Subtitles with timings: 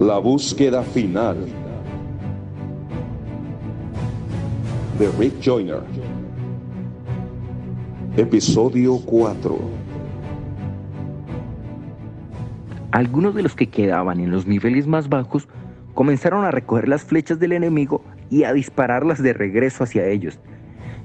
[0.00, 1.36] La búsqueda final
[4.98, 5.82] de Rick Joyner.
[8.16, 9.58] Episodio 4.
[12.90, 15.46] Algunos de los que quedaban en los niveles más bajos
[15.94, 20.38] comenzaron a recoger las flechas del enemigo y a dispararlas de regreso hacia ellos.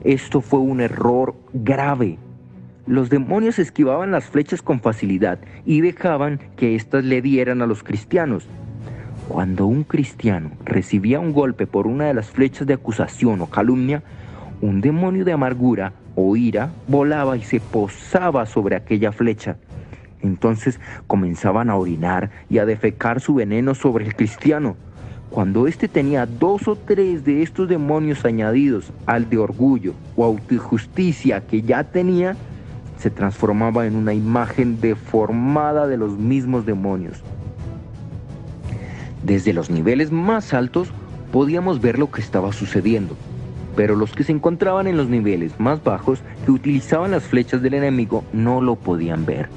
[0.03, 2.17] Esto fue un error grave.
[2.87, 7.83] Los demonios esquivaban las flechas con facilidad y dejaban que éstas le dieran a los
[7.83, 8.47] cristianos.
[9.27, 14.01] Cuando un cristiano recibía un golpe por una de las flechas de acusación o calumnia,
[14.61, 19.57] un demonio de amargura o ira volaba y se posaba sobre aquella flecha.
[20.21, 24.77] Entonces comenzaban a orinar y a defecar su veneno sobre el cristiano.
[25.29, 31.45] Cuando éste tenía dos o tres de estos demonios añadidos al de orgullo o autojusticia
[31.45, 32.37] que ya tenía,
[32.97, 37.21] se transformaba en una imagen deformada de los mismos demonios.
[39.27, 40.87] Desde los niveles más altos
[41.33, 43.17] podíamos ver lo que estaba sucediendo,
[43.75, 47.73] pero los que se encontraban en los niveles más bajos que utilizaban las flechas del
[47.73, 49.49] enemigo no lo podían ver.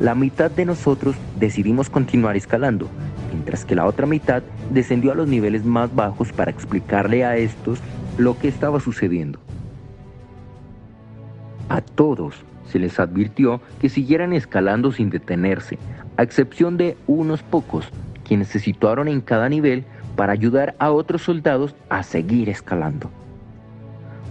[0.00, 2.88] La mitad de nosotros decidimos continuar escalando,
[3.32, 7.78] mientras que la otra mitad descendió a los niveles más bajos para explicarle a estos
[8.18, 9.38] lo que estaba sucediendo.
[11.68, 12.34] A todos
[12.68, 15.78] se les advirtió que siguieran escalando sin detenerse,
[16.16, 17.88] a excepción de unos pocos,
[18.26, 19.84] quienes se situaron en cada nivel
[20.16, 23.10] para ayudar a otros soldados a seguir escalando.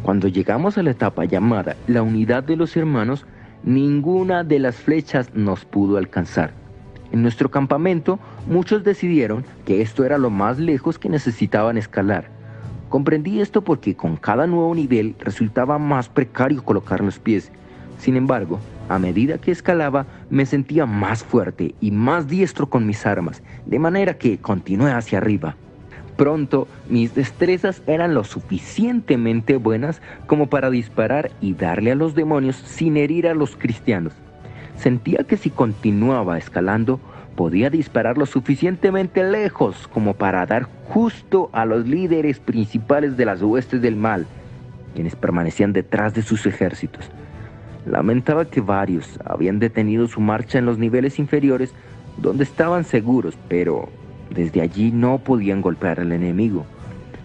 [0.04, 3.26] Cuando llegamos a la etapa llamada la unidad de los hermanos,
[3.64, 6.52] ninguna de las flechas nos pudo alcanzar.
[7.12, 12.30] En nuestro campamento, muchos decidieron que esto era lo más lejos que necesitaban escalar.
[12.90, 17.52] Comprendí esto porque con cada nuevo nivel resultaba más precario colocar los pies.
[17.98, 23.06] Sin embargo, a medida que escalaba, me sentía más fuerte y más diestro con mis
[23.06, 25.56] armas, de manera que continué hacia arriba.
[26.18, 32.56] Pronto, mis destrezas eran lo suficientemente buenas como para disparar y darle a los demonios
[32.56, 34.14] sin herir a los cristianos.
[34.78, 37.00] Sentía que si continuaba escalando,
[37.36, 43.42] podía disparar lo suficientemente lejos como para dar justo a los líderes principales de las
[43.42, 44.26] huestes del mal,
[44.94, 47.10] quienes permanecían detrás de sus ejércitos.
[47.86, 51.74] Lamentaba que varios habían detenido su marcha en los niveles inferiores
[52.18, 53.90] donde estaban seguros, pero
[54.30, 56.66] desde allí no podían golpear al enemigo.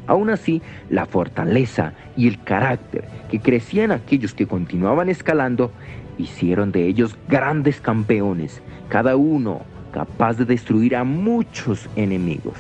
[0.07, 5.71] Aún así, la fortaleza y el carácter que crecían aquellos que continuaban escalando
[6.19, 9.63] hicieron de ellos grandes campeones, cada uno
[9.93, 12.55] capaz de destruir a muchos enemigos.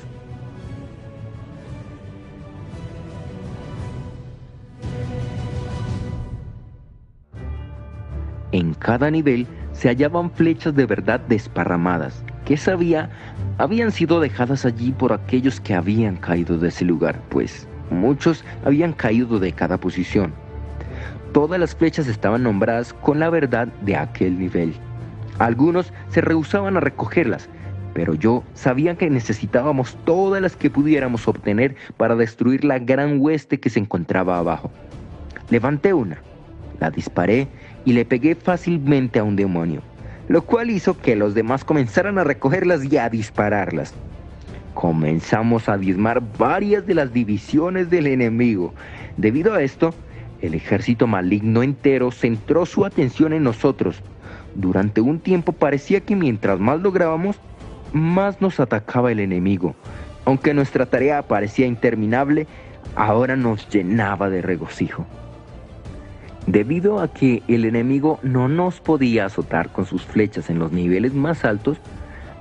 [8.53, 13.11] En cada nivel se hallaban flechas de verdad desparramadas, que sabía
[13.59, 18.93] habían sido dejadas allí por aquellos que habían caído de ese lugar, pues muchos habían
[18.93, 20.33] caído de cada posición.
[21.33, 24.75] Todas las flechas estaban nombradas con la verdad de aquel nivel.
[25.39, 27.49] Algunos se rehusaban a recogerlas,
[27.95, 33.61] pero yo sabía que necesitábamos todas las que pudiéramos obtener para destruir la gran hueste
[33.61, 34.73] que se encontraba abajo.
[35.51, 36.19] Levanté una,
[36.81, 37.47] la disparé
[37.85, 39.83] y le pegué fácilmente a un demonio,
[40.29, 43.95] lo cual hizo que los demás comenzaran a recogerlas y a dispararlas.
[44.75, 48.73] Comenzamos a diezmar varias de las divisiones del enemigo.
[49.17, 49.95] Debido a esto,
[50.41, 54.03] el ejército maligno entero centró su atención en nosotros.
[54.55, 57.37] Durante un tiempo parecía que mientras más lográbamos,
[57.93, 59.75] más nos atacaba el enemigo.
[60.25, 62.47] Aunque nuestra tarea parecía interminable,
[62.95, 65.07] ahora nos llenaba de regocijo.
[66.51, 71.15] Debido a que el enemigo no nos podía azotar con sus flechas en los niveles
[71.15, 71.79] más altos,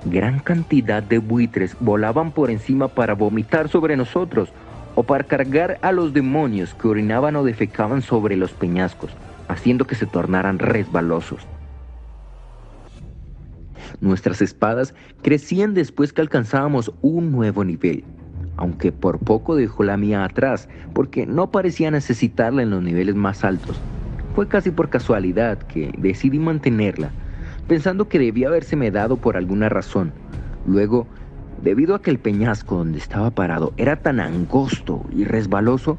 [0.04, 4.48] gran cantidad de buitres volaban por encima para vomitar sobre nosotros
[4.96, 9.12] o para cargar a los demonios que orinaban o defecaban sobre los peñascos,
[9.46, 11.46] haciendo que se tornaran resbalosos.
[14.00, 14.92] Nuestras espadas
[15.22, 18.02] crecían después que alcanzábamos un nuevo nivel,
[18.56, 23.44] aunque por poco dejó la mía atrás, porque no parecía necesitarla en los niveles más
[23.44, 23.80] altos.
[24.34, 27.10] Fue casi por casualidad que decidí mantenerla,
[27.66, 30.12] pensando que debía habérseme dado por alguna razón.
[30.66, 31.06] Luego,
[31.62, 35.98] debido a que el peñasco donde estaba parado era tan angosto y resbaloso,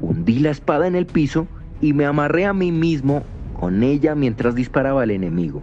[0.00, 1.46] hundí la espada en el piso
[1.80, 3.24] y me amarré a mí mismo
[3.58, 5.62] con ella mientras disparaba al enemigo.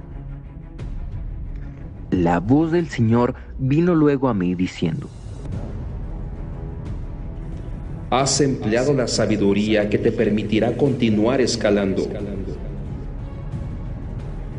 [2.11, 5.09] La voz del Señor vino luego a mí diciendo,
[8.11, 12.07] Has empleado la sabiduría que te permitirá continuar escalando.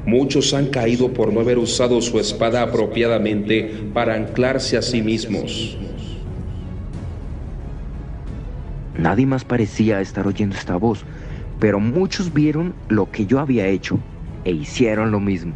[0.06, 5.76] Muchos han caído por no haber usado su espada apropiadamente para anclarse a sí mismos.
[8.96, 11.04] Nadie más parecía estar oyendo esta voz,
[11.58, 13.98] pero muchos vieron lo que yo había hecho
[14.44, 15.54] e hicieron lo mismo.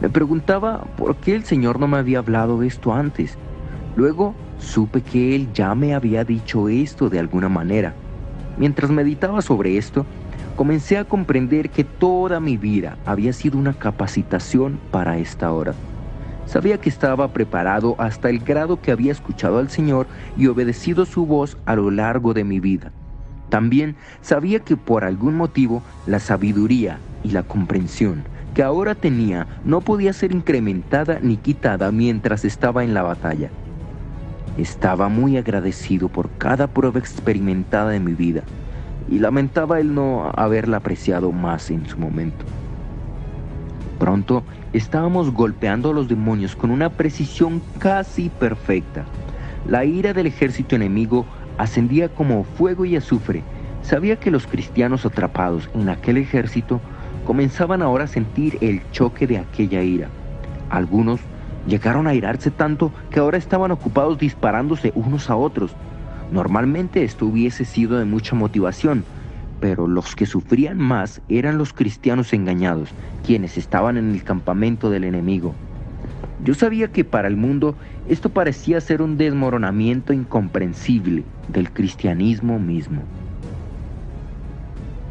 [0.00, 3.36] Me preguntaba por qué el Señor no me había hablado de esto antes.
[3.94, 7.94] Luego supe que Él ya me había dicho esto de alguna manera.
[8.56, 10.06] Mientras meditaba sobre esto,
[10.56, 15.74] comencé a comprender que toda mi vida había sido una capacitación para esta hora.
[16.46, 20.06] Sabía que estaba preparado hasta el grado que había escuchado al Señor
[20.36, 22.92] y obedecido su voz a lo largo de mi vida.
[23.48, 28.24] También sabía que por algún motivo la sabiduría y la comprensión
[28.54, 33.50] que ahora tenía no podía ser incrementada ni quitada mientras estaba en la batalla.
[34.56, 38.42] Estaba muy agradecido por cada prueba experimentada de mi vida
[39.08, 42.44] y lamentaba el no haberla apreciado más en su momento.
[43.98, 44.42] Pronto
[44.72, 49.04] estábamos golpeando a los demonios con una precisión casi perfecta.
[49.66, 51.24] La ira del ejército enemigo
[51.56, 53.42] ascendía como fuego y azufre.
[53.82, 56.80] Sabía que los cristianos atrapados en aquel ejército
[57.24, 60.08] comenzaban ahora a sentir el choque de aquella ira.
[60.70, 61.20] Algunos
[61.66, 65.72] llegaron a airarse tanto que ahora estaban ocupados disparándose unos a otros.
[66.30, 69.04] Normalmente esto hubiese sido de mucha motivación,
[69.60, 72.88] pero los que sufrían más eran los cristianos engañados,
[73.24, 75.54] quienes estaban en el campamento del enemigo.
[76.44, 77.76] Yo sabía que para el mundo
[78.08, 83.02] esto parecía ser un desmoronamiento incomprensible del cristianismo mismo.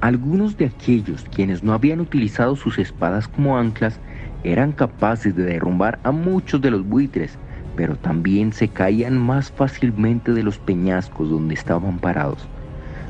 [0.01, 3.99] Algunos de aquellos quienes no habían utilizado sus espadas como anclas
[4.43, 7.37] eran capaces de derrumbar a muchos de los buitres,
[7.75, 12.47] pero también se caían más fácilmente de los peñascos donde estaban parados.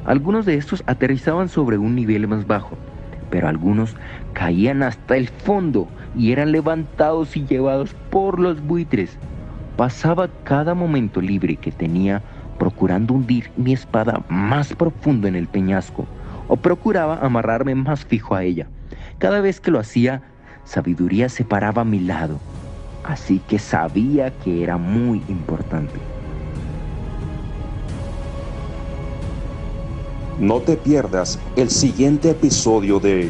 [0.06, 2.78] Algunos de estos aterrizaban sobre un nivel más bajo,
[3.30, 3.96] pero algunos
[4.34, 9.18] caían hasta el fondo y eran levantados y llevados por los buitres.
[9.78, 12.22] Pasaba cada momento libre que tenía
[12.60, 16.06] procurando hundir mi espada más profundo en el peñasco
[16.48, 18.68] o procuraba amarrarme más fijo a ella.
[19.18, 20.22] Cada vez que lo hacía,
[20.66, 22.40] sabiduría se paraba a mi lado,
[23.04, 26.00] así que sabía que era muy importante.
[30.40, 33.30] No te pierdas el siguiente episodio de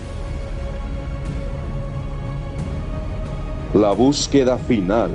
[3.73, 5.11] La búsqueda final.